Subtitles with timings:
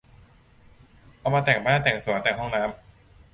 [1.19, 2.79] เอามาแต่งบ้าน แต่งสวน แต่งห้องน้ำ